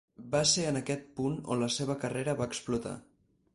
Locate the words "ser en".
0.51-0.79